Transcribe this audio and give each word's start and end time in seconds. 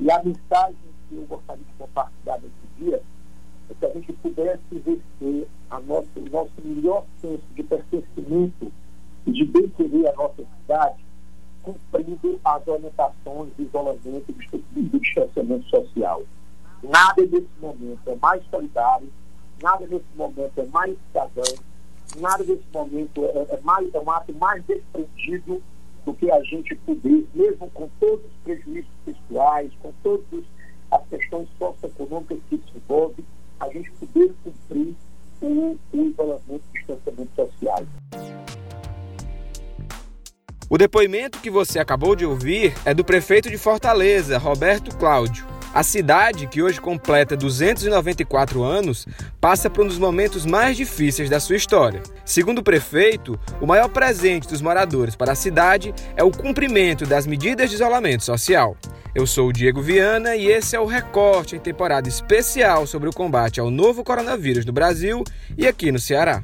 E 0.00 0.10
a 0.10 0.22
mensagem 0.22 0.76
que 1.08 1.14
eu 1.14 1.26
gostaria 1.26 1.62
de 1.62 1.72
compartilhar 1.74 2.40
nesse 2.40 2.54
dia 2.78 3.02
é 3.68 3.74
que 3.74 3.84
a 3.84 3.92
gente 3.92 4.12
pudesse 4.14 4.62
exercer 4.72 5.46
a 5.70 5.78
o 5.78 6.30
nosso 6.30 6.50
melhor 6.64 7.04
senso 7.20 7.44
de 7.54 7.62
pertencimento 7.62 8.72
e 9.26 9.32
de 9.32 9.44
bem-querer 9.44 10.08
a 10.08 10.16
nossa 10.16 10.42
cidade, 10.56 11.04
cumprindo 11.62 12.40
as 12.42 12.66
orientações 12.66 13.50
de 13.56 13.62
isolamento 13.64 14.24
e 14.74 14.82
do 14.82 14.98
distanciamento 14.98 15.68
social. 15.68 16.22
Nada 16.82 17.22
nesse 17.22 17.48
momento 17.60 18.00
é 18.06 18.16
mais 18.16 18.42
solidário, 18.50 19.12
nada 19.62 19.86
nesse 19.86 20.16
momento 20.16 20.52
é 20.56 20.64
mais 20.66 20.96
cidadão, 21.08 21.54
nada 22.16 22.42
nesse 22.42 22.64
momento 22.72 23.22
é, 23.22 23.54
é, 23.54 23.60
mais, 23.62 23.94
é 23.94 24.00
um 24.00 24.10
ato 24.10 24.34
mais 24.34 24.64
desprendido 24.64 25.62
do 26.04 26.14
que 26.14 26.30
a 26.30 26.42
gente 26.42 26.74
poder, 26.76 27.26
mesmo 27.34 27.70
com 27.70 27.88
todos 27.98 28.24
os 28.24 28.32
prejuízos 28.44 28.90
pessoais, 29.04 29.70
com 29.82 29.92
todas 30.02 30.44
as 30.90 31.06
questões 31.08 31.48
socioeconômicas 31.58 32.38
que 32.48 32.56
isso 32.56 32.72
envolve, 32.76 33.24
a 33.60 33.68
gente 33.68 33.90
poder 33.92 34.32
cumprir 34.42 34.94
o, 35.42 35.78
o 35.92 35.96
isolamento 35.96 36.62
e 36.74 36.78
distanciamento 36.78 37.30
social. 37.36 37.86
O 40.68 40.78
depoimento 40.78 41.40
que 41.40 41.50
você 41.50 41.78
acabou 41.80 42.14
de 42.14 42.24
ouvir 42.24 42.72
é 42.84 42.94
do 42.94 43.04
prefeito 43.04 43.50
de 43.50 43.58
Fortaleza, 43.58 44.38
Roberto 44.38 44.96
Cláudio. 44.96 45.44
A 45.72 45.84
cidade, 45.84 46.48
que 46.48 46.60
hoje 46.60 46.80
completa 46.80 47.36
294 47.36 48.62
anos, 48.62 49.06
passa 49.40 49.70
por 49.70 49.84
um 49.84 49.88
dos 49.88 49.98
momentos 49.98 50.44
mais 50.44 50.76
difíceis 50.76 51.30
da 51.30 51.38
sua 51.38 51.54
história. 51.54 52.02
Segundo 52.24 52.58
o 52.58 52.62
prefeito, 52.62 53.38
o 53.60 53.66
maior 53.66 53.88
presente 53.88 54.48
dos 54.48 54.60
moradores 54.60 55.14
para 55.14 55.32
a 55.32 55.36
cidade 55.36 55.94
é 56.16 56.24
o 56.24 56.30
cumprimento 56.32 57.06
das 57.06 57.24
medidas 57.24 57.70
de 57.70 57.76
isolamento 57.76 58.24
social. 58.24 58.76
Eu 59.14 59.28
sou 59.28 59.48
o 59.48 59.52
Diego 59.52 59.80
Viana 59.80 60.34
e 60.34 60.48
esse 60.48 60.74
é 60.74 60.80
o 60.80 60.86
recorte 60.86 61.54
em 61.54 61.60
temporada 61.60 62.08
especial 62.08 62.84
sobre 62.84 63.08
o 63.08 63.12
combate 63.12 63.60
ao 63.60 63.70
novo 63.70 64.02
coronavírus 64.02 64.64
no 64.64 64.72
Brasil 64.72 65.22
e 65.56 65.68
aqui 65.68 65.92
no 65.92 66.00
Ceará. 66.00 66.42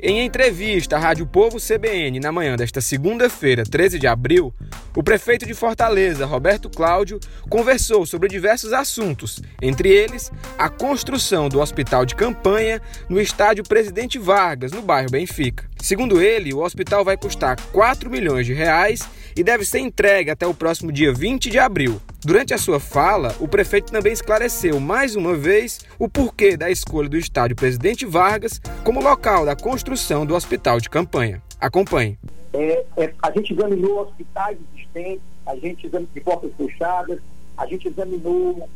Em 0.00 0.24
entrevista 0.24 0.94
à 0.94 0.98
Rádio 1.00 1.26
Povo 1.26 1.58
CBN 1.58 2.20
na 2.20 2.30
manhã 2.30 2.54
desta 2.54 2.80
segunda-feira, 2.80 3.64
13 3.64 3.98
de 3.98 4.06
abril, 4.06 4.54
o 4.94 5.02
prefeito 5.02 5.44
de 5.44 5.54
Fortaleza, 5.54 6.24
Roberto 6.24 6.70
Cláudio, 6.70 7.18
conversou 7.50 8.06
sobre 8.06 8.28
diversos 8.28 8.72
assuntos, 8.72 9.42
entre 9.60 9.88
eles 9.88 10.30
a 10.56 10.68
construção 10.68 11.48
do 11.48 11.58
hospital 11.58 12.06
de 12.06 12.14
campanha 12.14 12.80
no 13.08 13.20
estádio 13.20 13.64
Presidente 13.64 14.20
Vargas, 14.20 14.70
no 14.70 14.82
bairro 14.82 15.10
Benfica. 15.10 15.68
Segundo 15.80 16.20
ele, 16.20 16.52
o 16.52 16.60
hospital 16.62 17.04
vai 17.04 17.16
custar 17.16 17.56
4 17.72 18.10
milhões 18.10 18.46
de 18.46 18.52
reais 18.52 19.08
e 19.36 19.44
deve 19.44 19.64
ser 19.64 19.78
entregue 19.78 20.30
até 20.30 20.46
o 20.46 20.52
próximo 20.52 20.90
dia 20.90 21.12
20 21.12 21.48
de 21.48 21.58
abril. 21.58 22.00
Durante 22.24 22.52
a 22.52 22.58
sua 22.58 22.80
fala, 22.80 23.34
o 23.38 23.46
prefeito 23.46 23.92
também 23.92 24.12
esclareceu 24.12 24.80
mais 24.80 25.14
uma 25.14 25.34
vez 25.34 25.80
o 25.98 26.08
porquê 26.08 26.56
da 26.56 26.68
escolha 26.70 27.08
do 27.08 27.16
estádio 27.16 27.54
Presidente 27.54 28.04
Vargas 28.04 28.60
como 28.84 29.00
local 29.00 29.46
da 29.46 29.54
construção 29.54 30.26
do 30.26 30.34
hospital 30.34 30.80
de 30.80 30.90
campanha. 30.90 31.40
Acompanhe. 31.60 32.18
É, 32.52 32.84
é, 32.96 33.14
a 33.22 33.30
gente 33.30 33.52
examinou 33.52 34.00
hospitais 34.00 34.58
existentes, 34.74 35.22
a 35.46 35.54
gente 35.54 35.86
examinou 35.86 36.10
de 36.12 36.20
portas 36.20 36.50
fechadas, 36.56 37.20
a 37.56 37.66
gente 37.66 37.88
examinou, 37.88 38.68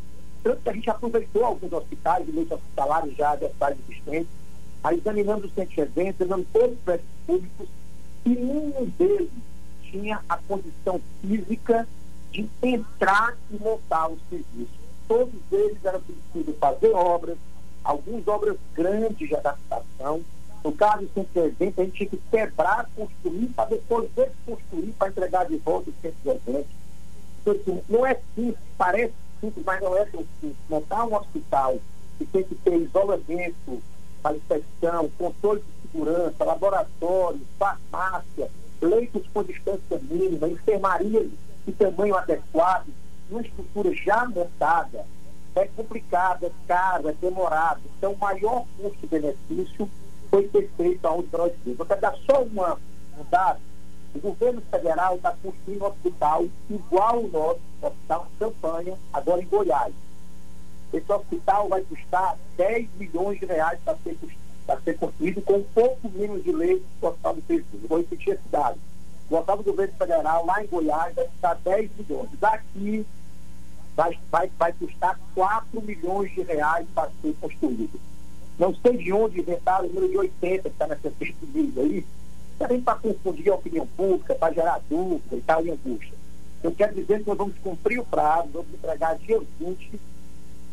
tanto 0.45 0.62
que 0.62 0.69
a 0.69 0.73
gente 0.73 0.91
aproveitou 0.91 1.45
alguns 1.45 1.73
hospitais 1.73 2.27
leitos 2.33 2.53
hospitalares 2.53 3.17
já 3.17 3.34
de 3.34 3.45
hospitais 3.47 3.77
existentes, 3.89 4.28
aí 4.83 4.99
examinando 4.99 5.47
os 5.47 5.55
centros 5.55 5.75
de 5.75 5.81
eventos, 5.81 6.21
examinando 6.21 6.49
todos 6.53 6.77
os 6.77 6.83
prédios 6.85 7.09
públicos, 7.27 7.69
e 8.25 8.29
nenhum 8.31 8.93
deles 8.99 9.31
tinha 9.83 10.21
a 10.29 10.37
condição 10.39 11.01
física 11.21 11.87
de 12.31 12.49
entrar 12.63 13.37
e 13.51 13.63
montar 13.63 14.09
os 14.09 14.19
serviços. 14.31 14.83
Todos 15.07 15.35
eles 15.51 15.85
eram 15.85 16.01
precisos 16.01 16.57
fazer 16.59 16.92
obras, 16.92 17.37
algumas 17.85 18.27
obras 18.27 18.57
grandes 18.75 19.29
de 19.29 19.37
adaptação. 19.37 20.23
No 20.65 20.73
caso 20.73 21.03
do 21.03 21.13
centro 21.13 21.33
de 21.33 21.41
eventos, 21.41 21.79
a 21.79 21.85
gente 21.85 21.97
tinha 21.97 22.09
que 22.09 22.21
quebrar, 22.31 22.89
construir, 22.97 23.48
para 23.48 23.69
depois 23.69 24.09
desconstruir, 24.15 24.92
para 24.97 25.09
entregar 25.09 25.47
de 25.47 25.57
volta 25.57 25.91
o 25.91 25.95
centro 26.01 26.19
de 26.23 26.31
eventos. 26.31 26.73
Então, 27.41 27.53
assim, 27.55 27.83
não 27.89 28.07
é 28.07 28.15
simples, 28.35 28.57
parece 28.79 29.13
simples, 29.41 29.65
mas 29.67 29.81
não 29.83 29.97
é 29.97 30.05
tão 30.07 30.25
simples. 30.41 30.57
Montar 30.71 31.05
um 31.05 31.17
hospital 31.17 31.79
que 32.17 32.25
tem 32.27 32.45
que 32.45 32.55
ter 32.55 32.77
isolamento 32.77 33.83
para 34.23 34.37
controle 35.19 35.61
de 35.61 35.91
segurança, 35.91 36.45
laboratórios, 36.45 37.43
farmácia, 37.59 38.49
leitos 38.81 39.27
com 39.33 39.43
distância 39.43 40.01
mínima, 40.11 40.49
enfermaria 40.49 41.29
de 41.67 41.73
tamanho 41.73 42.17
adequado, 42.17 42.87
uma 43.31 43.43
estrutura 43.43 43.93
já 43.95 44.27
montada, 44.27 45.05
é 45.55 45.67
complicado, 45.77 46.47
é 46.47 46.51
caro, 46.67 47.09
é 47.09 47.13
demorado. 47.13 47.81
Então, 47.97 48.13
o 48.13 48.19
maior 48.19 48.65
custo-benefício 48.79 49.89
foi 50.31 50.49
ter 50.49 50.71
feito 50.77 51.05
aonde 51.07 51.29
nós. 51.33 51.53
Eu 51.67 51.87
quero 51.87 52.01
dar 52.01 52.17
só 52.27 52.43
uma, 52.43 52.79
um 53.19 53.25
dado. 53.31 53.61
O 54.15 54.19
governo 54.19 54.63
federal 54.71 55.17
está 55.17 55.35
construindo 55.43 55.83
um 55.83 55.87
hospital 55.87 56.45
igual 56.71 57.17
ao 57.17 57.29
nosso 57.29 57.61
hospital 57.83 58.29
campanha, 58.39 58.99
agora 59.13 59.43
em 59.43 59.47
Goiás. 59.47 59.93
Esse 60.92 61.11
hospital 61.11 61.69
vai 61.69 61.83
custar 61.83 62.36
10 62.57 62.89
milhões 62.98 63.41
de 63.41 63.47
reais 63.47 63.79
para 63.85 63.97
ser, 64.05 64.17
ser 64.85 64.98
construído 64.98 65.41
com 65.42 65.63
pouco 65.75 66.08
menos 66.11 66.45
de 66.45 66.53
leitos 66.53 66.86
que 67.01 67.07
o 67.07 67.08
hospital 67.08 67.35
do 67.35 67.42
Peixoto. 67.42 67.89
Vou 67.89 67.98
repetir 67.98 68.35
esse 68.35 68.48
dado. 68.51 68.79
O 69.30 69.35
hospital 69.35 69.57
do 69.57 69.64
governo 69.64 69.95
federal, 69.95 70.45
lá 70.45 70.63
em 70.63 70.67
Goiás, 70.67 71.14
vai 71.14 71.25
custar 71.27 71.57
10 71.64 71.91
milhões. 71.98 72.29
Daqui 72.39 73.07
vai, 73.97 74.19
vai, 74.30 74.51
vai 74.58 74.73
custar 74.73 75.19
4 75.35 75.80
milhões 75.80 76.30
de 76.35 76.42
reais 76.42 76.86
para 76.95 77.11
ser 77.23 77.35
construído. 77.41 77.98
Não 78.59 78.74
sei 78.74 78.98
de 78.98 79.13
onde 79.13 79.41
inventaram 79.41 79.86
o 79.86 79.89
número 79.89 80.11
de 80.11 80.19
80 80.19 80.63
que 80.63 80.69
está 80.69 80.86
nessa 80.86 81.11
pesquisa 81.11 81.80
aí, 81.80 82.05
também 82.59 82.80
para 82.83 82.98
confundir 82.98 83.51
a 83.51 83.55
opinião 83.55 83.86
pública, 83.97 84.35
para 84.35 84.53
gerar 84.53 84.80
dúvida 84.91 85.36
e 85.36 85.41
tal, 85.41 85.64
e 85.64 85.70
angústia. 85.70 86.13
Eu 86.63 86.73
quero 86.73 86.95
dizer 86.95 87.20
que 87.20 87.29
nós 87.29 87.39
vamos 87.39 87.57
cumprir 87.59 87.98
o 87.98 88.05
prazo, 88.05 88.51
vamos 88.53 88.73
entregar 88.74 89.17
dia 89.17 89.41
20 89.59 90.01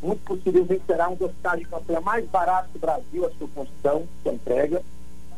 muito 0.01 0.21
possivelmente 0.23 0.81
será 0.85 1.09
um 1.09 1.15
dos 1.15 1.29
hospitais 1.29 1.59
de 1.59 1.65
campanha 1.65 2.01
mais 2.01 2.25
baratos 2.27 2.71
do 2.71 2.79
Brasil, 2.79 3.25
a 3.25 3.31
sua 3.31 3.47
construção, 3.49 4.07
sua 4.23 4.33
entrega, 4.33 4.81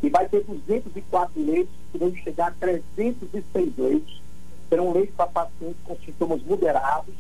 e 0.04 0.10
vai 0.10 0.28
ter 0.28 0.44
204 0.44 1.46
leitos, 1.46 1.74
podendo 1.92 2.16
chegar 2.18 2.48
a 2.48 2.52
306 2.52 3.78
leitos. 3.78 4.22
Serão 4.70 4.94
leitos 4.94 5.16
para 5.16 5.28
pacientes 5.28 5.78
com 5.84 5.96
sintomas 5.98 6.42
moderados, 6.44 7.14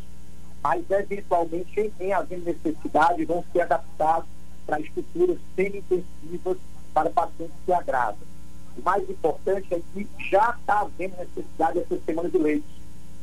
mas 0.63 0.89
eventualmente, 0.89 1.91
em, 1.99 2.13
havendo 2.13 2.45
necessidade, 2.45 3.25
vão 3.25 3.43
ser 3.51 3.61
adaptados 3.61 4.29
para 4.65 4.79
estruturas 4.79 5.37
semi-intensivas 5.55 6.57
para 6.93 7.09
pacientes 7.09 7.55
que 7.65 7.73
agravam. 7.73 8.31
O 8.77 8.81
mais 8.81 9.09
importante 9.09 9.73
é 9.73 9.81
que 9.93 10.07
já 10.29 10.55
está 10.57 10.81
havendo 10.81 11.17
necessidade 11.17 11.79
essa 11.79 11.99
semana 12.05 12.29
de 12.29 12.37
leitos. 12.37 12.71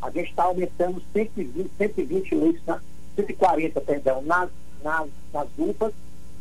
A 0.03 0.11
gente 0.11 0.31
está 0.31 0.45
aumentando 0.45 1.03
120, 1.13 1.71
120 1.79 2.35
leitos 2.35 2.67
na 2.67 2.81
140, 3.19 3.81
perdão, 3.81 4.23
nas, 4.23 4.49
nas, 4.83 5.09
nas 5.33 5.49
UPAs, 5.59 5.93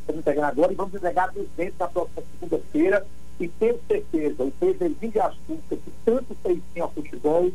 estamos 0.01 0.19
entregando 0.19 0.47
agora, 0.47 0.71
e 0.71 0.75
vamos 0.75 0.93
entregar 0.93 1.31
200 1.31 1.79
na 1.79 1.87
próxima 1.87 2.23
segunda-feira. 2.39 3.05
E 3.39 3.47
tenho 3.47 3.79
certeza, 3.87 4.43
o 4.43 4.51
presidente 4.51 5.07
de 5.09 5.19
Açúcar, 5.19 5.75
que 5.75 5.91
tanto 6.05 6.35
fez 6.41 6.59
bem 6.73 6.83
ao 6.83 6.91
futebol, 6.91 7.51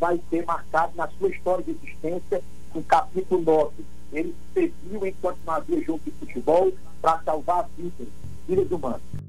vai 0.00 0.20
ser 0.30 0.44
marcado 0.44 0.92
na 0.96 1.08
sua 1.08 1.28
história 1.28 1.64
de 1.64 1.72
existência 1.72 2.42
um 2.74 2.82
capítulo 2.82 3.42
nosso. 3.42 3.74
Ele 4.12 4.34
serviu 4.54 5.06
enquanto 5.06 5.38
não 5.44 5.54
havia 5.54 5.82
jogo 5.82 6.00
de 6.04 6.10
futebol 6.12 6.72
para 7.02 7.20
salvar 7.22 7.68
vidas, 7.76 8.08
vidas 8.46 8.70
humanas. 8.70 9.25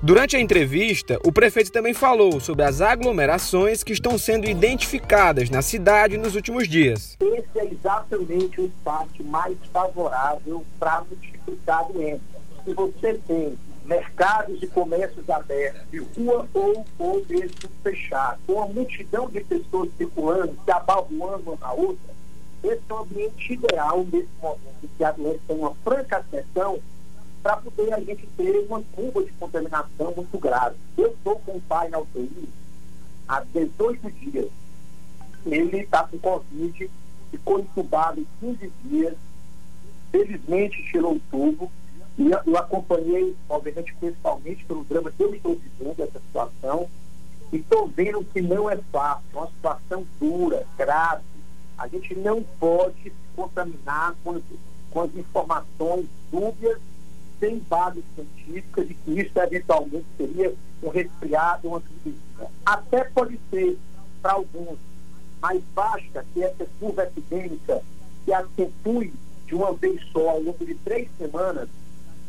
Durante 0.00 0.36
a 0.36 0.40
entrevista, 0.40 1.18
o 1.24 1.32
prefeito 1.32 1.72
também 1.72 1.92
falou 1.92 2.38
sobre 2.38 2.62
as 2.62 2.80
aglomerações 2.80 3.82
que 3.82 3.92
estão 3.92 4.16
sendo 4.16 4.48
identificadas 4.48 5.50
na 5.50 5.60
cidade 5.60 6.16
nos 6.16 6.36
últimos 6.36 6.68
dias. 6.68 7.16
Esse 7.20 7.58
é 7.58 7.64
exatamente 7.64 8.60
o 8.60 8.66
espaço 8.66 9.24
mais 9.24 9.56
favorável 9.72 10.64
para 10.78 11.00
multiplicar 11.00 11.80
a 11.80 11.82
doença. 11.82 12.20
Se 12.64 12.72
você 12.74 13.20
tem 13.26 13.58
mercados 13.84 14.62
e 14.62 14.68
comércios 14.68 15.28
abertos, 15.28 15.82
de 15.90 15.98
rua 15.98 16.46
ou, 16.54 16.86
ou 16.96 17.26
mesmo 17.28 17.68
fechado, 17.82 18.38
com 18.46 18.52
uma 18.52 18.66
multidão 18.66 19.28
de 19.28 19.40
pessoas 19.40 19.90
circulando, 19.98 20.56
se 20.64 20.70
abalroando 20.70 21.42
uma 21.44 21.56
na 21.56 21.72
outra, 21.72 22.14
esse 22.62 22.82
é 22.88 22.94
o 22.94 22.98
ambiente 22.98 23.52
ideal 23.52 24.06
nesse 24.12 24.28
momento 24.40 24.88
que 24.96 25.02
a 25.02 25.10
doença 25.10 25.40
tem 25.48 25.56
uma 25.56 25.74
franca 25.82 26.18
ascensão 26.18 26.78
para 27.48 27.56
poder 27.56 27.94
a 27.94 28.00
gente 28.00 28.28
ter 28.36 28.66
uma 28.68 28.82
curva 28.94 29.24
de 29.24 29.32
contaminação 29.32 30.12
muito 30.14 30.38
grave. 30.38 30.76
Eu 30.98 31.12
estou 31.12 31.36
com 31.36 31.52
o 31.52 31.60
pai 31.62 31.88
na 31.88 31.98
UTI 31.98 32.46
há 33.26 33.40
18 33.40 34.10
dias. 34.10 34.50
Ele 35.46 35.78
está 35.78 36.06
com 36.06 36.18
Covid, 36.18 36.90
ficou 37.30 37.58
entubado 37.58 38.20
em 38.20 38.26
15 38.38 38.70
dias, 38.84 39.16
felizmente 40.12 40.84
tirou 40.90 41.14
o 41.14 41.20
tubo, 41.30 41.72
e 42.18 42.30
eu 42.30 42.58
acompanhei, 42.58 43.34
obviamente, 43.48 43.94
principalmente 43.94 44.62
pelo 44.66 44.84
drama 44.84 45.10
que 45.10 45.22
eu 45.22 45.34
estou 45.34 45.54
vivendo, 45.54 46.02
essa 46.02 46.20
situação 46.20 46.86
estou 47.50 47.88
vendo 47.88 48.22
que 48.24 48.42
não 48.42 48.68
é 48.68 48.76
fácil, 48.92 49.24
é 49.32 49.38
uma 49.38 49.46
situação 49.46 50.06
dura, 50.20 50.66
grave. 50.76 51.22
A 51.78 51.88
gente 51.88 52.14
não 52.14 52.42
pode 52.60 53.04
se 53.04 53.12
contaminar 53.34 54.14
com, 54.22 54.38
com 54.90 55.00
as 55.00 55.16
informações 55.16 56.04
dúbias, 56.30 56.78
sem 57.38 57.58
base 57.60 58.02
científica, 58.14 58.84
de 58.84 58.94
que 58.94 59.20
isso 59.20 59.38
eventualmente 59.38 60.06
seria 60.16 60.54
um 60.82 60.88
resfriado, 60.88 61.68
uma 61.68 61.80
gripezinha. 61.80 62.50
Até 62.64 63.04
pode 63.04 63.38
ser 63.50 63.78
para 64.22 64.32
alguns, 64.32 64.78
mas 65.40 65.62
basta 65.74 66.24
que 66.32 66.42
essa 66.42 66.66
curva 66.78 67.04
epidêmica 67.04 67.82
se 68.24 68.32
acentue 68.32 69.12
de 69.46 69.54
uma 69.54 69.72
vez 69.72 70.00
só 70.12 70.30
ao 70.30 70.40
longo 70.40 70.64
de 70.64 70.74
três 70.74 71.08
semanas 71.16 71.68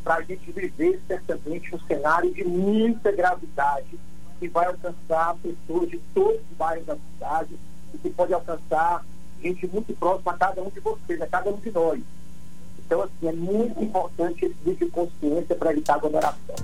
para 0.04 0.16
a 0.16 0.22
gente 0.22 0.52
viver 0.52 1.02
certamente 1.08 1.76
um 1.76 1.80
cenário 1.82 2.34
de 2.34 2.44
muita 2.44 3.12
gravidade 3.12 4.00
que 4.40 4.48
vai 4.48 4.66
alcançar 4.68 5.36
pessoas 5.36 5.90
de 5.90 6.00
todos 6.14 6.40
os 6.40 6.58
bairros 6.58 6.86
da 6.86 6.96
cidade 6.96 7.60
e 7.94 7.98
que 7.98 8.10
pode 8.10 8.34
alcançar 8.34 9.06
gente 9.42 9.68
muito 9.68 9.94
próxima 9.94 10.32
a 10.32 10.38
cada 10.38 10.62
um 10.62 10.70
de 10.70 10.80
vocês, 10.80 11.22
a 11.22 11.28
cada 11.28 11.50
um 11.50 11.58
de 11.58 11.72
nós. 11.72 12.02
Então, 12.90 13.04
assim, 13.04 13.28
é 13.28 13.32
muito 13.32 13.84
importante 13.84 14.46
esse 14.46 14.56
nível 14.66 14.88
de 14.88 14.92
consciência 14.92 15.56
para 15.56 15.72
evitar 15.72 15.94
aglomeração. 15.94 16.56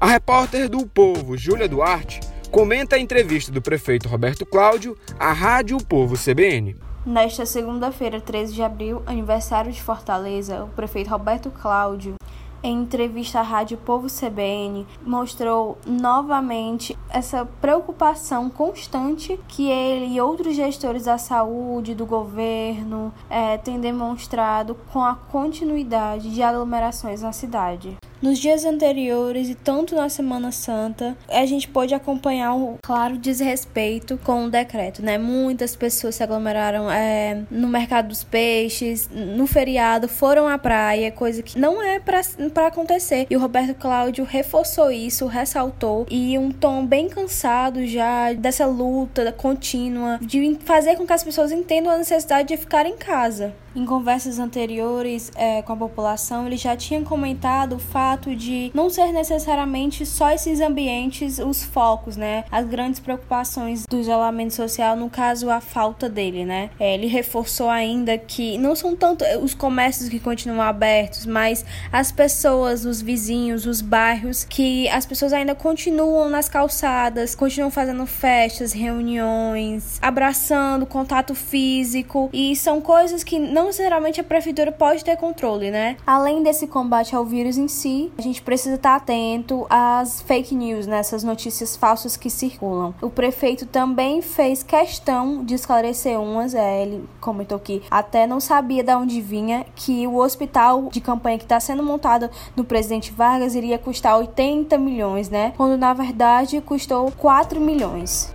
A 0.00 0.06
repórter 0.06 0.66
do 0.66 0.86
Povo, 0.86 1.36
Júlia 1.36 1.68
Duarte, 1.68 2.20
comenta 2.50 2.96
a 2.96 2.98
entrevista 2.98 3.52
do 3.52 3.60
prefeito 3.60 4.08
Roberto 4.08 4.46
Cláudio 4.46 4.96
à 5.18 5.30
Rádio 5.30 5.76
o 5.76 5.84
Povo 5.84 6.16
CBN. 6.16 6.74
Nesta 7.04 7.44
segunda-feira, 7.44 8.18
13 8.18 8.54
de 8.54 8.62
abril, 8.62 9.02
aniversário 9.04 9.70
de 9.70 9.82
Fortaleza, 9.82 10.64
o 10.64 10.68
prefeito 10.68 11.10
Roberto 11.10 11.50
Cláudio 11.50 12.14
em 12.62 12.82
entrevista 12.82 13.40
à 13.40 13.42
Rádio 13.42 13.78
Povo 13.78 14.08
CBN, 14.08 14.86
mostrou 15.04 15.78
novamente 15.86 16.96
essa 17.08 17.44
preocupação 17.60 18.50
constante 18.50 19.38
que 19.48 19.68
ele 19.68 20.14
e 20.14 20.20
outros 20.20 20.54
gestores 20.54 21.04
da 21.04 21.18
saúde, 21.18 21.94
do 21.94 22.06
governo, 22.06 23.12
é, 23.28 23.56
têm 23.58 23.80
demonstrado 23.80 24.76
com 24.92 25.02
a 25.02 25.14
continuidade 25.14 26.32
de 26.32 26.42
aglomerações 26.42 27.22
na 27.22 27.32
cidade. 27.32 27.96
Nos 28.20 28.38
dias 28.38 28.64
anteriores 28.64 29.48
e 29.48 29.54
tanto 29.54 29.94
na 29.94 30.08
Semana 30.08 30.50
Santa, 30.50 31.16
a 31.28 31.46
gente 31.46 31.68
pôde 31.68 31.94
acompanhar 31.94 32.52
um 32.52 32.76
claro 32.82 33.16
desrespeito 33.16 34.18
com 34.24 34.46
o 34.46 34.50
decreto, 34.50 35.02
né? 35.02 35.16
Muitas 35.16 35.76
pessoas 35.76 36.16
se 36.16 36.22
aglomeraram 36.22 36.90
é, 36.90 37.42
no 37.48 37.68
mercado 37.68 38.08
dos 38.08 38.24
peixes, 38.24 39.08
no 39.12 39.46
feriado, 39.46 40.08
foram 40.08 40.48
à 40.48 40.58
praia, 40.58 41.12
coisa 41.12 41.42
que 41.42 41.58
não 41.58 41.80
é 41.80 42.00
para 42.00 42.66
acontecer. 42.66 43.26
E 43.30 43.36
o 43.36 43.40
Roberto 43.40 43.74
Cláudio 43.74 44.24
reforçou 44.24 44.90
isso, 44.90 45.26
ressaltou, 45.26 46.04
e 46.10 46.36
um 46.36 46.50
tom 46.50 46.84
bem 46.84 47.08
cansado 47.08 47.86
já 47.86 48.32
dessa 48.32 48.66
luta 48.66 49.30
contínua 49.30 50.18
de 50.20 50.58
fazer 50.64 50.96
com 50.96 51.06
que 51.06 51.12
as 51.12 51.22
pessoas 51.22 51.52
entendam 51.52 51.92
a 51.92 51.98
necessidade 51.98 52.48
de 52.48 52.56
ficar 52.56 52.84
em 52.84 52.96
casa. 52.96 53.54
Em 53.78 53.86
conversas 53.86 54.40
anteriores 54.40 55.30
é, 55.36 55.62
com 55.62 55.72
a 55.72 55.76
população, 55.76 56.48
ele 56.48 56.56
já 56.56 56.76
tinha 56.76 57.00
comentado 57.02 57.76
o 57.76 57.78
fato 57.78 58.34
de 58.34 58.72
não 58.74 58.90
ser 58.90 59.12
necessariamente 59.12 60.04
só 60.04 60.32
esses 60.32 60.60
ambientes 60.60 61.38
os 61.38 61.62
focos, 61.62 62.16
né? 62.16 62.44
As 62.50 62.66
grandes 62.66 62.98
preocupações 62.98 63.86
do 63.86 64.00
isolamento 64.00 64.52
social, 64.52 64.96
no 64.96 65.08
caso, 65.08 65.48
a 65.48 65.60
falta 65.60 66.08
dele, 66.08 66.44
né? 66.44 66.70
É, 66.80 66.94
ele 66.94 67.06
reforçou 67.06 67.70
ainda 67.70 68.18
que 68.18 68.58
não 68.58 68.74
são 68.74 68.96
tanto 68.96 69.24
os 69.40 69.54
comércios 69.54 70.08
que 70.08 70.18
continuam 70.18 70.60
abertos, 70.60 71.24
mas 71.24 71.64
as 71.92 72.10
pessoas, 72.10 72.84
os 72.84 73.00
vizinhos, 73.00 73.64
os 73.64 73.80
bairros, 73.80 74.42
que 74.42 74.88
as 74.88 75.06
pessoas 75.06 75.32
ainda 75.32 75.54
continuam 75.54 76.28
nas 76.28 76.48
calçadas, 76.48 77.36
continuam 77.36 77.70
fazendo 77.70 78.04
festas, 78.06 78.72
reuniões, 78.72 80.00
abraçando, 80.02 80.84
contato 80.84 81.32
físico, 81.32 82.28
e 82.32 82.56
são 82.56 82.80
coisas 82.80 83.22
que 83.22 83.38
não 83.38 83.67
necessariamente 83.68 84.20
a 84.20 84.24
prefeitura 84.24 84.72
pode 84.72 85.04
ter 85.04 85.16
controle, 85.16 85.70
né? 85.70 85.96
Além 86.06 86.42
desse 86.42 86.66
combate 86.66 87.14
ao 87.14 87.24
vírus 87.24 87.56
em 87.56 87.68
si, 87.68 88.10
a 88.18 88.22
gente 88.22 88.42
precisa 88.42 88.74
estar 88.74 88.96
atento 88.96 89.66
às 89.70 90.20
fake 90.22 90.54
news, 90.54 90.86
nessas 90.86 91.22
né? 91.22 91.30
notícias 91.30 91.76
falsas 91.76 92.16
que 92.16 92.30
circulam. 92.30 92.94
O 93.00 93.10
prefeito 93.10 93.66
também 93.66 94.22
fez 94.22 94.62
questão 94.62 95.44
de 95.44 95.54
esclarecer 95.54 96.18
umas, 96.18 96.54
é, 96.54 96.82
ele 96.82 97.08
comentou 97.20 97.58
que 97.58 97.82
até 97.90 98.26
não 98.26 98.40
sabia 98.40 98.82
de 98.82 98.94
onde 98.94 99.20
vinha 99.20 99.66
que 99.76 100.06
o 100.06 100.16
hospital 100.16 100.88
de 100.90 101.00
campanha 101.00 101.38
que 101.38 101.44
está 101.44 101.60
sendo 101.60 101.82
montado 101.82 102.30
no 102.56 102.64
presidente 102.64 103.12
Vargas 103.12 103.54
iria 103.54 103.78
custar 103.78 104.16
80 104.16 104.78
milhões, 104.78 105.28
né? 105.28 105.52
Quando 105.56 105.76
na 105.76 105.92
verdade 105.92 106.60
custou 106.62 107.10
4 107.12 107.60
milhões. 107.60 108.32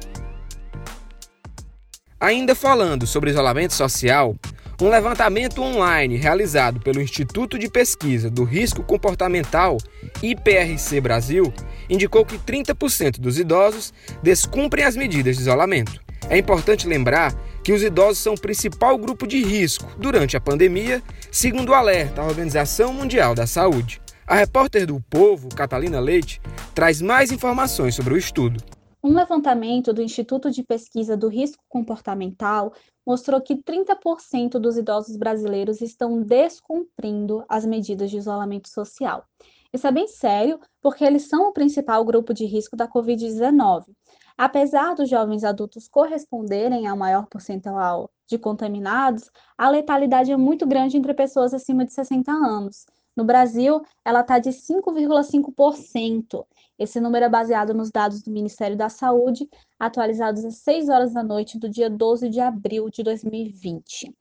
Ainda 2.20 2.56
falando 2.56 3.06
sobre 3.06 3.32
isolamento 3.32 3.74
social, 3.74 4.34
um 4.84 4.90
levantamento 4.90 5.62
online 5.62 6.18
realizado 6.18 6.82
pelo 6.82 7.02
Instituto 7.02 7.58
de 7.58 7.70
Pesquisa 7.70 8.30
do 8.30 8.44
Risco 8.44 8.84
Comportamental, 8.84 9.78
IPRC 10.22 11.00
Brasil, 11.00 11.54
indicou 11.90 12.26
que 12.26 12.38
30% 12.38 13.18
dos 13.18 13.40
idosos 13.40 13.94
descumprem 14.22 14.84
as 14.84 14.98
medidas 14.98 15.38
de 15.38 15.44
isolamento. 15.44 16.02
É 16.30 16.38
importante 16.38 16.86
lembrar 16.86 17.34
que 17.64 17.72
os 17.72 17.82
idosos 17.82 18.18
são 18.18 18.34
o 18.34 18.40
principal 18.40 18.98
grupo 18.98 19.26
de 19.26 19.42
risco 19.42 19.90
durante 19.98 20.36
a 20.36 20.42
pandemia, 20.42 21.02
segundo 21.32 21.70
o 21.70 21.74
alerta 21.74 22.16
da 22.16 22.28
Organização 22.28 22.94
Mundial 22.94 23.34
da 23.34 23.48
Saúde. 23.48 24.02
A 24.28 24.36
repórter 24.36 24.86
do 24.86 25.00
Povo, 25.10 25.48
Catalina 25.48 26.02
Leite, 26.02 26.42
traz 26.76 27.02
mais 27.02 27.32
informações 27.32 27.96
sobre 27.96 28.14
o 28.14 28.18
estudo. 28.18 28.62
Um 29.06 29.14
levantamento 29.14 29.92
do 29.92 30.02
Instituto 30.02 30.50
de 30.50 30.64
Pesquisa 30.64 31.18
do 31.18 31.28
Risco 31.28 31.62
Comportamental 31.68 32.74
mostrou 33.06 33.42
que 33.42 33.54
30% 33.54 34.52
dos 34.52 34.78
idosos 34.78 35.18
brasileiros 35.18 35.82
estão 35.82 36.22
descumprindo 36.22 37.44
as 37.50 37.66
medidas 37.66 38.10
de 38.10 38.16
isolamento 38.16 38.70
social. 38.70 39.26
Isso 39.74 39.86
é 39.86 39.92
bem 39.92 40.08
sério, 40.08 40.58
porque 40.82 41.04
eles 41.04 41.28
são 41.28 41.50
o 41.50 41.52
principal 41.52 42.06
grupo 42.06 42.34
de 42.34 42.46
risco 42.46 42.78
da 42.78 42.88
Covid-19. 42.88 43.88
Apesar 44.38 44.96
dos 44.96 45.10
jovens 45.10 45.44
adultos 45.44 45.90
corresponderem 45.90 46.88
ao 46.88 46.96
maior 46.96 47.28
percentual 47.28 48.10
de 48.26 48.38
contaminados, 48.38 49.30
a 49.58 49.70
letalidade 49.70 50.32
é 50.32 50.38
muito 50.38 50.66
grande 50.66 50.96
entre 50.96 51.14
pessoas 51.14 51.54
acima 51.54 51.86
de 51.86 51.92
60 51.92 52.32
anos. 52.32 52.86
No 53.16 53.24
Brasil, 53.24 53.82
ela 54.04 54.22
está 54.22 54.40
de 54.40 54.50
5,5%. 54.50 56.46
Esse 56.80 57.00
número 57.00 57.26
é 57.26 57.30
baseado 57.30 57.74
nos 57.74 57.92
dados 57.92 58.24
do 58.24 58.32
Ministério 58.32 58.76
da 58.76 58.90
Saúde, 58.90 59.48
atualizados 59.80 60.44
às 60.44 60.58
6 60.58 60.90
horas 60.90 61.14
da 61.14 61.24
noite 61.24 61.60
do 61.60 61.70
dia 61.70 61.90
12 61.90 62.30
de 62.30 62.40
abril 62.40 62.90
de 62.90 63.04
2020. 63.04 64.14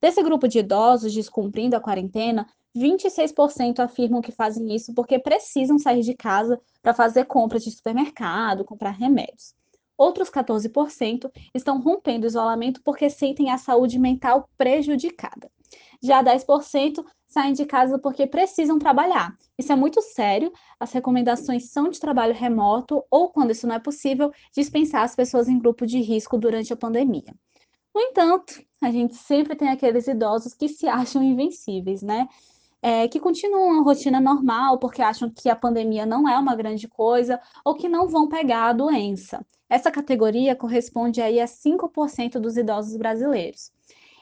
Desse 0.00 0.22
grupo 0.22 0.48
de 0.48 0.60
idosos 0.60 1.12
descumprindo 1.12 1.76
a 1.76 1.80
quarentena, 1.80 2.46
26% 2.74 3.80
afirmam 3.80 4.22
que 4.22 4.32
fazem 4.32 4.74
isso 4.74 4.94
porque 4.94 5.18
precisam 5.18 5.78
sair 5.78 6.02
de 6.02 6.14
casa 6.14 6.58
para 6.80 6.94
fazer 6.94 7.26
compras 7.26 7.64
de 7.64 7.70
supermercado, 7.70 8.64
comprar 8.64 8.92
remédios. 8.92 9.54
Outros 9.98 10.30
14% 10.30 11.30
estão 11.54 11.78
rompendo 11.78 12.24
o 12.24 12.28
isolamento 12.28 12.80
porque 12.82 13.10
sentem 13.10 13.50
a 13.50 13.58
saúde 13.58 13.98
mental 13.98 14.48
prejudicada. 14.56 15.50
Já 16.02 16.24
10% 16.24 17.04
saem 17.30 17.52
de 17.52 17.64
casa 17.64 17.98
porque 17.98 18.26
precisam 18.26 18.78
trabalhar. 18.78 19.34
Isso 19.56 19.72
é 19.72 19.76
muito 19.76 20.02
sério. 20.02 20.52
As 20.78 20.92
recomendações 20.92 21.70
são 21.70 21.88
de 21.88 22.00
trabalho 22.00 22.34
remoto 22.34 23.02
ou, 23.10 23.30
quando 23.30 23.52
isso 23.52 23.66
não 23.66 23.76
é 23.76 23.78
possível, 23.78 24.32
dispensar 24.52 25.04
as 25.04 25.14
pessoas 25.14 25.48
em 25.48 25.58
grupo 25.58 25.86
de 25.86 26.00
risco 26.00 26.36
durante 26.36 26.72
a 26.72 26.76
pandemia. 26.76 27.34
No 27.94 28.00
entanto, 28.00 28.60
a 28.82 28.90
gente 28.90 29.14
sempre 29.14 29.54
tem 29.54 29.68
aqueles 29.68 30.06
idosos 30.08 30.54
que 30.54 30.68
se 30.68 30.88
acham 30.88 31.22
invencíveis, 31.22 32.02
né? 32.02 32.28
É, 32.82 33.06
que 33.08 33.20
continuam 33.20 33.78
a 33.78 33.82
rotina 33.82 34.20
normal 34.20 34.78
porque 34.78 35.02
acham 35.02 35.30
que 35.30 35.50
a 35.50 35.56
pandemia 35.56 36.06
não 36.06 36.26
é 36.26 36.38
uma 36.38 36.56
grande 36.56 36.88
coisa 36.88 37.38
ou 37.62 37.74
que 37.74 37.88
não 37.88 38.08
vão 38.08 38.26
pegar 38.26 38.68
a 38.68 38.72
doença. 38.72 39.44
Essa 39.68 39.90
categoria 39.90 40.56
corresponde 40.56 41.20
aí 41.20 41.38
a 41.38 41.46
5% 41.46 42.40
dos 42.40 42.56
idosos 42.56 42.96
brasileiros. 42.96 43.70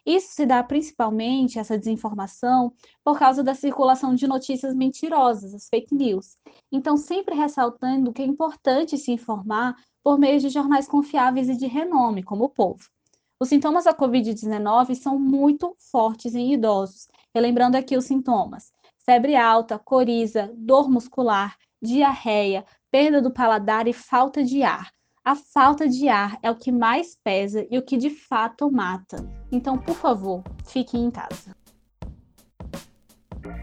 Isso 0.09 0.33
se 0.33 0.47
dá 0.47 0.65
principalmente, 0.65 1.59
essa 1.59 1.77
desinformação, 1.77 2.73
por 3.05 3.19
causa 3.19 3.45
da 3.45 3.55
circulação 3.55 4.15
de 4.15 4.27
notícias 4.27 4.75
mentirosas, 4.75 5.53
as 5.53 5.69
fake 5.69 5.95
news. 5.95 6.35
Então, 6.73 6.97
sempre 6.97 7.35
ressaltando 7.35 8.11
que 8.11 8.23
é 8.23 8.25
importante 8.25 8.97
se 8.97 9.13
informar 9.13 9.77
por 10.03 10.19
meio 10.19 10.41
de 10.41 10.49
jornais 10.49 10.89
confiáveis 10.89 11.51
e 11.51 11.59
de 11.59 11.67
renome, 11.67 12.23
como 12.23 12.45
o 12.45 12.49
Povo. 12.49 12.89
Os 13.39 13.51
sintomas 13.51 13.85
da 13.85 13.93
Covid-19 13.93 14.95
são 14.95 15.19
muito 15.19 15.77
fortes 15.91 16.35
em 16.35 16.55
idosos. 16.55 17.07
Relembrando 17.35 17.77
aqui 17.77 17.95
os 17.95 18.07
sintomas: 18.07 18.73
febre 19.05 19.37
alta, 19.37 19.79
coriza, 19.79 20.51
dor 20.57 20.89
muscular, 20.89 21.55
diarreia, 21.83 22.65
perda 22.91 23.21
do 23.21 23.31
paladar 23.31 23.87
e 23.87 23.93
falta 23.93 24.43
de 24.43 24.63
ar. 24.63 24.91
A 25.29 25.37
falta 25.37 25.87
de 25.87 26.09
ar 26.09 26.39
é 26.43 26.51
o 26.51 26.55
que 26.55 26.73
mais 26.73 27.15
pesa 27.23 27.67
e 27.71 27.77
o 27.77 27.83
que 27.83 27.99
de 27.99 28.09
fato 28.09 28.73
mata. 28.73 29.29
Então, 29.53 29.77
por 29.77 29.95
favor, 29.95 30.43
fiquem 30.67 31.05
em 31.05 31.11
casa. 31.11 31.55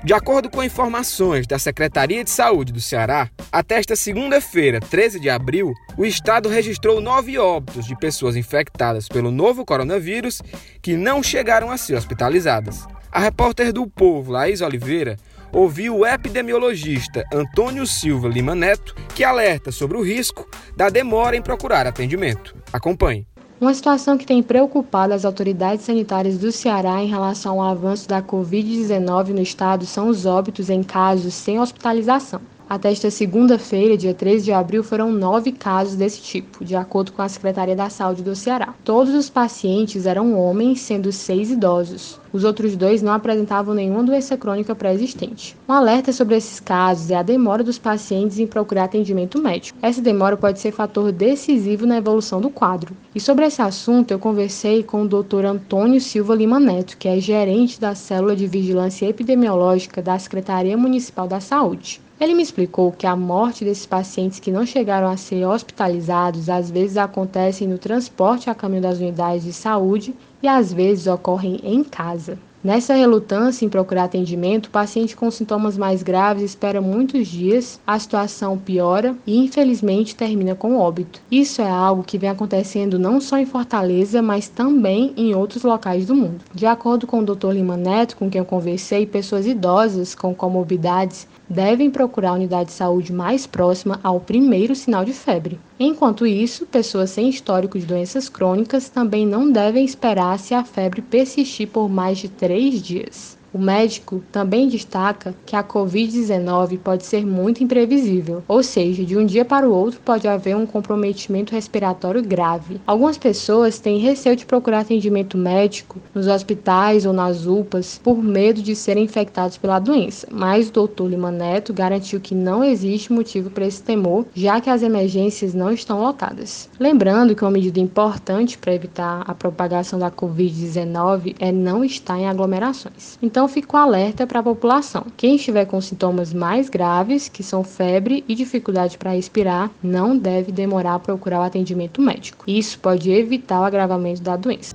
De 0.04 0.14
acordo 0.14 0.48
com 0.48 0.64
informações 0.64 1.48
da 1.48 1.58
Secretaria 1.58 2.24
de 2.24 2.30
Saúde 2.30 2.72
do 2.72 2.80
Ceará, 2.80 3.32
até 3.52 3.80
esta 3.80 3.96
segunda-feira, 3.96 4.80
13 4.80 5.20
de 5.20 5.28
abril, 5.28 5.74
o 5.98 6.06
estado 6.06 6.50
registrou 6.50 7.02
nove 7.02 7.40
óbitos 7.40 7.88
de 7.88 7.98
pessoas 7.98 8.36
infectadas 8.36 9.08
pelo 9.08 9.32
novo 9.32 9.66
coronavírus 9.66 10.44
que 10.84 10.96
não 10.96 11.24
chegaram 11.24 11.72
a 11.72 11.78
ser 11.78 11.96
hospitalizadas. 11.96 12.86
A 13.12 13.18
repórter 13.18 13.74
do 13.74 13.88
Povo, 13.88 14.32
Laís 14.32 14.62
Oliveira, 14.62 15.18
ouviu 15.56 16.00
o 16.00 16.06
epidemiologista 16.06 17.24
Antônio 17.34 17.88
Silva 17.88 18.28
Lima 18.28 18.54
Neto, 18.54 18.94
que 19.16 19.24
alerta 19.24 19.72
sobre 19.72 19.96
o 19.96 20.04
risco 20.04 20.46
da 20.76 20.90
demora 20.90 21.38
em 21.38 21.42
procurar 21.42 21.88
atendimento. 21.88 22.54
Acompanhe. 22.74 23.26
Uma 23.60 23.74
situação 23.74 24.18
que 24.18 24.26
tem 24.26 24.44
preocupado 24.44 25.14
as 25.14 25.24
autoridades 25.24 25.86
sanitárias 25.86 26.38
do 26.38 26.52
Ceará 26.52 27.02
em 27.02 27.08
relação 27.08 27.62
ao 27.62 27.72
avanço 27.72 28.06
da 28.06 28.22
Covid-19 28.22 29.30
no 29.30 29.42
estado 29.42 29.86
são 29.86 30.10
os 30.10 30.26
óbitos 30.26 30.70
em 30.70 30.84
casos 30.84 31.34
sem 31.34 31.58
hospitalização. 31.58 32.42
Até 32.68 32.92
esta 32.92 33.12
segunda-feira, 33.12 33.96
dia 33.96 34.14
13 34.14 34.46
de 34.46 34.52
abril, 34.52 34.84
foram 34.84 35.12
nove 35.12 35.52
casos 35.52 35.96
desse 35.96 36.20
tipo, 36.20 36.66
de 36.66 36.76
acordo 36.76 37.12
com 37.12 37.22
a 37.22 37.30
Secretaria 37.30 37.76
da 37.76 37.92
Saúde 37.92 38.24
do 38.24 38.36
Ceará. 38.36 38.74
Todos 38.84 39.14
os 39.14 39.30
pacientes 39.30 40.08
eram 40.08 40.38
homens, 40.40 40.82
sendo 40.82 41.12
seis 41.12 41.52
idosos. 41.52 42.20
Os 42.34 42.44
outros 42.44 42.76
dois 42.76 43.04
não 43.04 43.14
apresentavam 43.14 43.76
nenhuma 43.76 44.04
doença 44.04 44.36
crônica 44.36 44.74
pré-existente. 44.74 45.56
Um 45.70 45.74
alerta 45.74 46.12
sobre 46.12 46.36
esses 46.36 46.60
casos 46.60 47.12
é 47.12 47.16
a 47.16 47.24
demora 47.24 47.64
dos 47.64 47.78
pacientes 47.78 48.40
em 48.40 48.48
procurar 48.48 48.86
atendimento 48.86 49.40
médico. 49.42 49.78
Essa 49.80 50.02
demora 50.02 50.36
pode 50.36 50.60
ser 50.60 50.72
fator 50.72 51.12
decisivo 51.12 51.86
na 51.86 51.98
evolução 51.98 52.42
do 52.42 52.50
quadro. 52.50 52.98
E 53.14 53.20
sobre 53.20 53.46
esse 53.46 53.62
assunto, 53.62 54.10
eu 54.10 54.18
conversei 54.18 54.82
com 54.82 55.04
o 55.04 55.08
Dr. 55.08 55.46
Antônio 55.46 56.02
Silva 56.02 56.34
Lima 56.34 56.60
Neto, 56.60 56.98
que 56.98 57.08
é 57.08 57.20
gerente 57.20 57.80
da 57.80 57.94
Célula 57.94 58.36
de 58.36 58.48
Vigilância 58.48 59.08
Epidemiológica 59.08 60.02
da 60.02 60.18
Secretaria 60.18 60.76
Municipal 60.76 61.28
da 61.28 61.40
Saúde. 61.40 62.02
Ele 62.20 62.34
me 62.34 62.42
explicou 62.42 62.94
que 62.94 63.06
a 63.06 63.14
morte 63.14 63.66
desses 63.66 63.86
pacientes 63.86 64.40
que 64.40 64.50
não 64.50 64.66
chegaram 64.66 65.10
a 65.10 65.18
ser 65.18 65.46
hospitalizados 65.46 66.50
às 66.50 66.72
vezes 66.72 66.96
acontecem 66.96 67.68
no 67.68 67.78
transporte 67.78 68.50
a 68.50 68.56
caminho 68.56 68.84
das 68.84 69.00
unidades 69.00 69.44
de 69.44 69.52
saúde 69.52 70.16
e 70.42 70.48
às 70.48 70.72
vezes 70.72 71.08
ocorrem 71.08 71.60
em 71.62 71.84
casa. 71.84 72.40
Nessa 72.66 72.96
relutância 72.96 73.64
em 73.64 73.70
procurar 73.70 74.06
atendimento, 74.06 74.66
o 74.66 74.70
paciente 74.72 75.16
com 75.16 75.30
sintomas 75.30 75.78
mais 75.78 76.02
graves 76.02 76.42
espera 76.42 76.82
muitos 76.82 77.28
dias, 77.28 77.80
a 77.86 78.00
situação 78.00 78.58
piora 78.58 79.16
e 79.28 79.38
infelizmente 79.38 80.16
termina 80.16 80.56
com 80.56 80.76
óbito. 80.76 81.22
Isso 81.30 81.62
é 81.62 81.70
algo 81.70 82.02
que 82.02 82.18
vem 82.18 82.28
acontecendo 82.28 82.98
não 82.98 83.22
só 83.22 83.38
em 83.38 83.46
Fortaleza, 83.46 84.20
mas 84.20 84.48
também 84.48 85.14
em 85.16 85.36
outros 85.36 85.62
locais 85.62 86.08
do 86.08 86.16
mundo. 86.16 86.44
De 86.56 86.66
acordo 86.66 87.06
com 87.06 87.20
o 87.20 87.24
Dr. 87.24 87.52
Lima 87.52 87.78
Neto, 87.78 88.18
com 88.18 88.32
quem 88.32 88.40
eu 88.40 88.46
conversei, 88.46 89.06
pessoas 89.06 89.46
idosas 89.46 90.16
com 90.16 90.34
comorbidades 90.34 91.28
devem 91.48 91.92
procurar 91.92 92.32
a 92.32 92.34
unidade 92.34 92.70
de 92.70 92.76
saúde 92.76 93.14
mais 93.14 93.46
próxima 93.46 94.00
ao 94.02 94.20
primeiro 94.20 94.74
sinal 94.74 95.06
de 95.06 95.14
febre. 95.14 95.60
Enquanto 95.80 96.26
isso, 96.26 96.66
pessoas 96.66 97.10
sem 97.10 97.30
histórico 97.30 97.78
de 97.78 97.86
doenças 97.86 98.30
crônicas 98.30 98.90
também 98.90 99.28
não 99.28 99.52
devem 99.52 99.86
esperar 99.86 100.40
se 100.40 100.54
a 100.54 100.64
febre 100.64 101.02
persistir 101.02 101.68
por 101.68 101.90
mais 101.90 102.18
de 102.18 102.30
três 102.56 102.82
dias. 102.82 103.35
O 103.56 103.58
médico 103.58 104.22
também 104.34 104.68
destaca 104.68 105.34
que 105.46 105.56
a 105.56 105.64
Covid-19 105.64 106.78
pode 106.78 107.06
ser 107.06 107.26
muito 107.26 107.64
imprevisível, 107.64 108.44
ou 108.50 108.62
seja, 108.62 109.06
de 109.06 109.18
um 109.18 109.26
dia 109.26 109.46
para 109.46 109.66
o 109.66 109.74
outro 109.74 110.02
pode 110.04 110.28
haver 110.28 110.58
um 110.58 110.66
comprometimento 110.66 111.54
respiratório 111.54 112.22
grave. 112.22 112.82
Algumas 112.86 113.18
pessoas 113.18 113.80
têm 113.80 113.98
receio 113.98 114.36
de 114.36 114.46
procurar 114.46 114.80
atendimento 114.82 115.38
médico 115.38 116.02
nos 116.14 116.28
hospitais 116.28 117.06
ou 117.06 117.14
nas 117.14 117.46
UPAs 117.46 117.98
por 118.04 118.22
medo 118.22 118.62
de 118.62 118.76
serem 118.76 119.06
infectados 119.06 119.58
pela 119.58 119.80
doença, 119.80 120.28
mas 120.30 120.68
o 120.68 120.88
Dr. 120.88 121.06
Lima 121.06 121.32
Neto 121.32 121.72
garantiu 121.74 122.20
que 122.20 122.36
não 122.36 122.62
existe 122.62 123.14
motivo 123.14 123.50
para 123.50 123.66
esse 123.66 123.82
temor, 123.82 124.26
já 124.36 124.60
que 124.60 124.70
as 124.70 124.84
emergências 124.84 125.54
não 125.54 125.72
estão 125.72 126.02
lotadas. 126.02 126.70
Lembrando 126.78 127.34
que 127.34 127.46
uma 127.46 127.52
medida 127.52 127.80
importante 127.80 128.58
para 128.58 128.76
evitar 128.76 129.24
a 129.26 129.34
propagação 129.34 129.98
da 129.98 130.12
Covid-19 130.12 131.38
é 131.40 131.54
não 131.54 131.86
estar 131.86 132.20
em 132.20 132.28
aglomerações. 132.28 133.18
Então, 133.22 133.45
então 133.46 133.54
fico 133.54 133.78
alerta 133.78 134.26
para 134.26 134.40
a 134.40 134.44
população. 134.44 135.06
Quem 135.16 135.36
estiver 135.36 135.66
com 135.66 135.80
sintomas 135.80 136.34
mais 136.34 136.68
graves, 136.68 137.30
que 137.30 137.44
são 137.44 137.64
febre 137.64 138.24
e 138.28 138.34
dificuldade 138.34 138.98
para 138.98 139.12
respirar, 139.12 139.70
não 139.84 140.18
deve 140.18 140.52
demorar 140.52 140.96
a 140.96 141.00
procurar 141.00 141.42
o 141.42 141.44
atendimento 141.44 142.02
médico. 142.02 142.44
Isso 142.48 142.80
pode 142.80 143.12
evitar 143.12 143.62
o 143.62 143.64
agravamento 143.64 144.24
da 144.24 144.36
doença. 144.36 144.74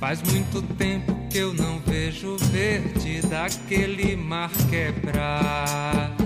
Faz 0.00 0.20
muito 0.24 0.60
tempo 0.74 1.14
que 1.30 1.38
eu 1.38 1.54
não 1.54 1.78
vejo 1.86 2.36
verde 2.50 3.22
daquele 3.28 4.16
mar 4.16 4.50
quebrar. 4.68 6.16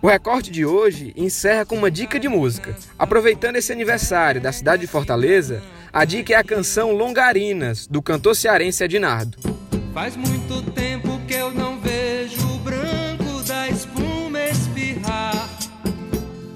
O 0.00 0.08
recorte 0.08 0.50
de 0.50 0.64
hoje 0.64 1.12
encerra 1.14 1.66
com 1.66 1.76
uma 1.76 1.90
dica 1.90 2.18
de 2.18 2.28
música. 2.28 2.74
Aproveitando 2.98 3.56
esse 3.56 3.70
aniversário 3.70 4.40
da 4.40 4.50
cidade 4.50 4.80
de 4.80 4.86
Fortaleza, 4.86 5.62
a 5.92 6.06
dica 6.06 6.32
é 6.32 6.36
a 6.36 6.44
canção 6.44 6.92
Longarinas, 6.92 7.86
do 7.86 8.00
cantor 8.00 8.34
cearense 8.34 8.82
Ednardo. 8.82 9.67
Faz 9.98 10.16
muito 10.16 10.62
tempo 10.70 11.20
que 11.26 11.34
eu 11.34 11.52
não 11.52 11.80
vejo 11.80 12.40
o 12.54 12.58
branco 12.58 13.42
da 13.42 13.68
espuma 13.68 14.40
espirrar. 14.42 15.50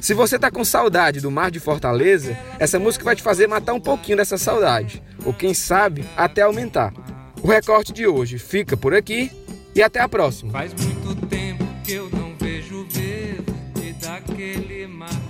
Se 0.01 0.15
você 0.15 0.39
tá 0.39 0.49
com 0.49 0.65
saudade 0.65 1.21
do 1.21 1.29
mar 1.29 1.51
de 1.51 1.59
Fortaleza, 1.59 2.39
essa 2.61 2.79
música 2.79 3.05
vai 3.05 3.17
te 3.17 3.23
fazer 3.23 3.49
matar 3.49 3.73
um 3.73 3.81
pouquinho 3.81 4.19
dessa 4.19 4.39
saudade, 4.39 5.03
ou 5.25 5.35
quem 5.35 5.55
sabe 5.55 6.05
até 6.17 6.43
aumentar. 6.43 6.95
O 7.43 7.49
recorte 7.49 7.93
de 7.93 8.07
hoje 8.07 8.39
fica 8.39 8.77
por 8.77 8.95
aqui 8.95 9.33
e 9.75 9.83
até 9.83 9.99
a 9.99 10.09
próxima. 10.09 10.53
Faz 10.53 10.73
muito 10.75 11.27
tempo 11.27 11.65
que 11.83 11.95
eu 11.95 12.09
não 12.11 12.37
vejo 12.39 12.87
verde 12.93 13.93
daquele 14.01 14.87
mar. 14.87 15.22